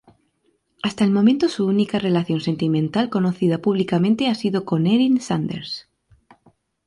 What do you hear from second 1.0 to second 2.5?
el momento su única relación